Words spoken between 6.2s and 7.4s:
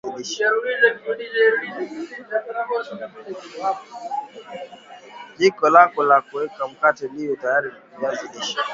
kuokea mkate liwe